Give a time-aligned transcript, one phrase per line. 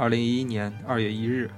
[0.00, 1.50] 二零一一年二月一日。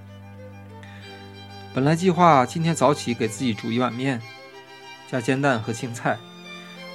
[1.75, 4.19] 本来计划今天早起给自己煮一碗面，
[5.11, 6.17] 加煎蛋和青菜，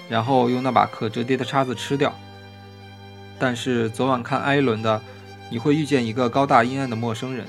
[0.09, 2.11] 然后用那把可折叠的叉子吃掉。
[3.37, 4.97] 但是昨晚看艾伦的
[5.51, 7.45] 《你会遇见一个高大阴暗的陌生人》，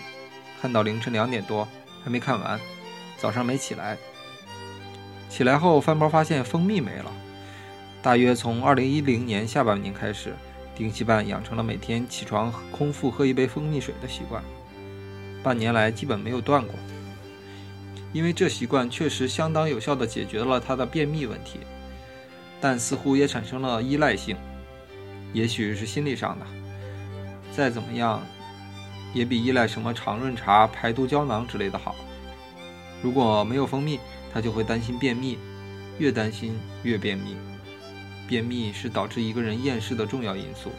[0.60, 1.66] 看到凌晨两点多
[2.04, 2.60] 还没看完，
[3.16, 3.96] 早上没起来。
[5.30, 7.10] 起来后翻包发现蜂蜜没了，
[8.02, 10.34] 大约从二零一零年下半年开始。
[10.76, 14.42] 丁西半养成了每天起床空腹喝一杯蜂蜜水的习惯，
[15.42, 16.74] 半年来基本没有断过。
[18.12, 21.60] 因为这习惯确实相当有效地解决了他的便秘问题，
[22.60, 24.36] 但似乎也产生了依赖性，
[25.32, 26.46] 也许是心理上的。
[27.54, 28.22] 再怎么样，
[29.14, 31.94] 也比依赖什么肠润茶、排毒胶囊之类的好。
[33.02, 33.98] 如果没有蜂蜜，
[34.32, 35.38] 他就会担心便秘，
[35.98, 37.34] 越担心越便秘。
[38.28, 40.72] 便秘是导致一个人厌世的重要因素。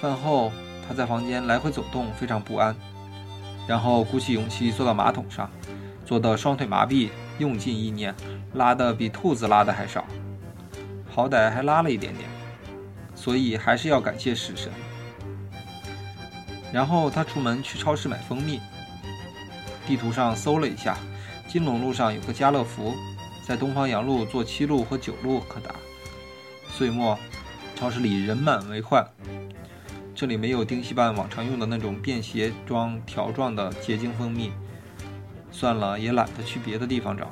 [0.00, 0.50] 饭后，
[0.86, 2.74] 他在房间来回走动，非常不安，
[3.66, 5.50] 然后鼓起勇气坐到马桶上，
[6.06, 8.14] 坐得双腿麻痹，用尽意念，
[8.54, 10.06] 拉得比兔子拉的还少，
[11.10, 12.28] 好歹还拉了一点点，
[13.14, 14.72] 所以还是要感谢食神。
[16.72, 18.60] 然后他出门去超市买蜂蜜，
[19.86, 20.96] 地图上搜了一下，
[21.46, 22.94] 金龙路上有个家乐福。
[23.46, 25.74] 在东方阳路坐七路和九路可达。
[26.70, 27.18] 岁末，
[27.74, 29.04] 超市里人满为患。
[30.14, 34.52] 这里没有丁西半往常用的那种便携装条状的结晶蜂蜜，
[35.50, 37.30] 算了，也懒得去别的地方找。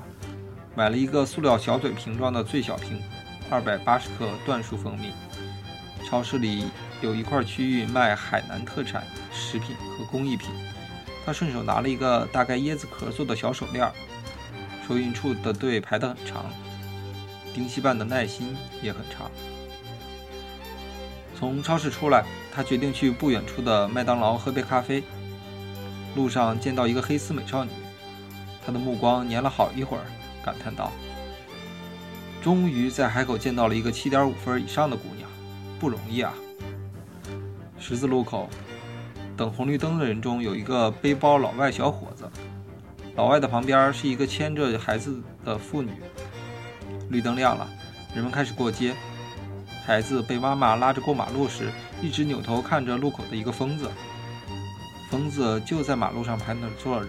[0.74, 3.00] 买了一个塑料小嘴瓶装的最小瓶，
[3.50, 5.12] 二百八十克椴树蜂蜜。
[6.08, 6.64] 超市里
[7.02, 10.50] 有一块区域卖海南特产食品和工艺品，
[11.26, 13.90] 他顺手拿了一个大概椰子壳做的小手链。
[14.88, 16.46] 收银处的队排得很长，
[17.52, 19.30] 丁西半的耐心也很长。
[21.38, 25.02] 从超市出来，他决定去不远处的麦当劳喝杯咖啡。
[26.16, 27.70] 路上见到一个黑丝美少女，
[28.64, 30.04] 他的目光粘了好一会儿，
[30.42, 30.90] 感叹道
[32.42, 35.28] ：“终于在海口见到了一个七点五分以上的姑娘，
[35.78, 36.32] 不容易啊！”
[37.78, 38.48] 十字路口，
[39.36, 42.26] 等红绿灯的人中有一个背包老外小伙子。
[43.18, 45.90] 老外的旁边是一个牵着孩子的妇女。
[47.10, 47.68] 绿灯亮了，
[48.14, 48.94] 人们开始过街。
[49.84, 53.90] 孩子被妈妈拉着过马路时，一直扭头看着路口的一个疯子。
[55.10, 57.08] 疯子就在马路上盘腿坐着，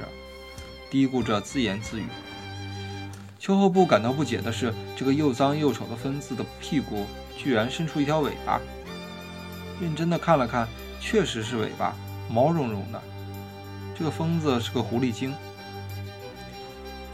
[0.89, 2.05] 嘀咕着自言自语。
[3.37, 7.05] 秋后部感到不解的是，这个又脏又丑的疯子的屁股
[7.37, 8.59] 居然伸出一条尾巴。
[9.79, 10.67] 认真的看了看，
[10.99, 11.93] 确实是尾巴，
[12.31, 12.99] 毛茸茸的。
[13.95, 15.31] 这个疯子是个狐狸精。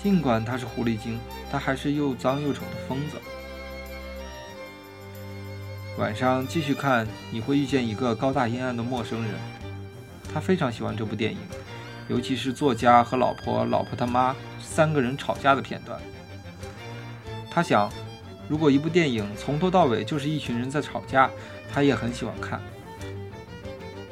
[0.06, 1.20] 尽管他是狐狸精，
[1.52, 3.18] 他还是又脏又丑的疯子。
[5.98, 9.34] 晚上继续看，你会遇见一个高大阴暗的陌生人。
[10.32, 11.40] 他非常喜欢这部电影，
[12.08, 16.00] 尤其是作家和老婆、老婆他妈三个人吵架的片段。
[17.50, 17.92] 他想，
[18.48, 21.32] 如果一部电影从头到尾就是一群人在吵架，
[21.74, 22.62] 他也很喜欢看。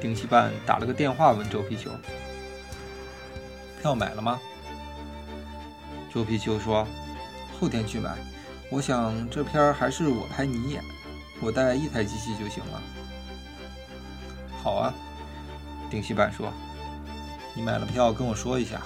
[0.02, 1.92] 丁西半打了个电话问周皮球
[3.80, 4.42] ：“票买了吗？”
[6.14, 6.88] 周皮球说
[7.60, 8.16] ：“后天去买。
[8.70, 10.84] 我想这片还是我拍你演，
[11.42, 12.82] 我带一台机器就行了。”
[14.62, 14.94] 好啊，
[15.90, 16.54] 丁西板说
[17.56, 18.82] ：“你买了票跟我说一下，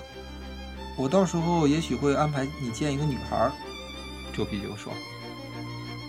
[0.97, 3.51] 我到时候也许会安排你见一个女孩。”
[4.33, 4.93] 周皮球说：“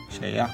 [0.09, 0.49] 谁呀？”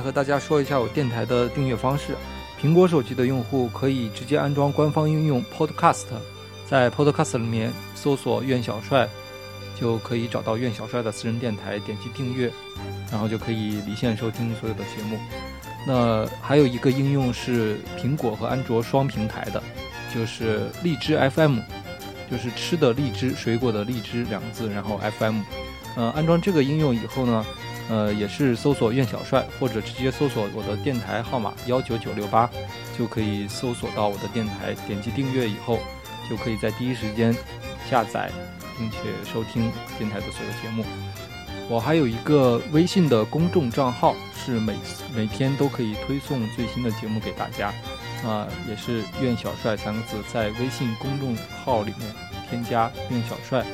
[0.00, 2.16] 和大家说一下我电台的订阅方式。
[2.60, 6.06] 苹果手机的用户可以直接安装官方应用 Podcast，
[6.68, 9.08] 在 Podcast 里面搜索“苑小帅”，
[9.80, 12.52] 就可以找到苑小帅的私人电台，点击订阅，
[13.12, 15.16] 然后就可以离线收听所有的节目。
[15.86, 19.62] 那还有一个应用是苹果和安卓双平台的，
[20.12, 21.60] 就是荔枝 FM，
[22.28, 25.42] 就是吃的荔枝，水果的荔枝两个字，然后 FM。
[25.96, 27.46] 呃，安装这个应用以后呢。
[27.88, 32.48] 呃，也是搜索“苑小帅”或者直接搜索我的电台号码幺九九六八，
[32.98, 34.74] 就可以搜索到我的电台。
[34.86, 35.78] 点击订阅以后，
[36.28, 37.34] 就可以在第一时间
[37.88, 38.30] 下载
[38.76, 40.84] 并且收听电台的所有节目。
[41.66, 44.74] 我还有一个微信的公众账号，是每
[45.14, 47.72] 每天都可以推送最新的节目给大家。
[48.22, 51.34] 啊，也是“苑小帅”三个字，在微信公众
[51.64, 52.12] 号里面
[52.50, 53.64] 添加“苑小帅”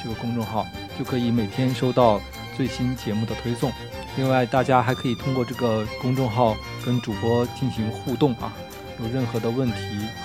[0.00, 0.64] 这个公众号，
[0.96, 2.20] 就可以每天收到。
[2.56, 3.72] 最新节目的推送，
[4.16, 8.52] 另外大家还可以通过这个公众号跟主播进行互动啊，
[9.00, 9.76] 有任何的问题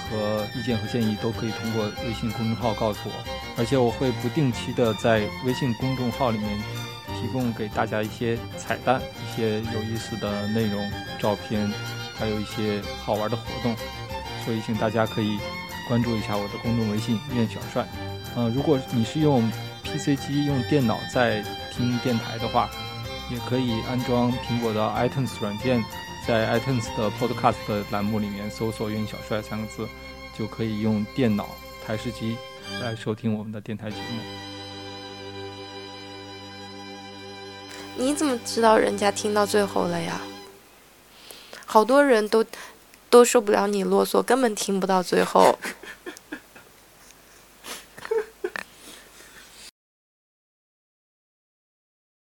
[0.09, 3.13] 和意见和建议都可以通过微信公众号告诉我，
[3.57, 6.61] 而且我会不定期的在微信公众号里面
[7.07, 10.89] 提供给大家一些彩蛋、一些有意思的内容、
[11.19, 11.71] 照片，
[12.17, 13.75] 还有一些好玩的活动，
[14.45, 15.39] 所以请大家可以
[15.87, 17.85] 关注一下我的公众微信苑小帅。
[18.35, 19.51] 嗯，如果你是用
[19.83, 21.43] PC 机用电脑在
[21.79, 22.69] 听电台的话，
[23.31, 25.81] 也可以安装苹果的 iTunes 软件，
[26.27, 29.87] 在 iTunes 的 Podcast 栏目里面搜索“苑小帅”三个字，
[30.37, 31.47] 就可以用电脑
[31.87, 32.35] 台式机
[32.81, 34.21] 来收听我们的电台节目。
[37.95, 40.19] 你怎么知道人家听到最后了呀？
[41.65, 42.45] 好多人都
[43.09, 45.57] 都受不了你啰嗦，根本听不到最后。